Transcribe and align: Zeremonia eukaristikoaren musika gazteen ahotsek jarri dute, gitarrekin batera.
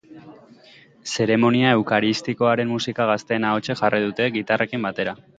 Zeremonia 1.09 1.73
eukaristikoaren 1.81 2.71
musika 2.75 3.07
gazteen 3.11 3.45
ahotsek 3.51 3.83
jarri 3.83 4.01
dute, 4.07 4.31
gitarrekin 4.39 4.89
batera. 4.89 5.15